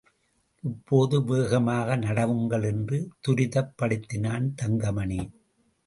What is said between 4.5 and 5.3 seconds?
Thangamani.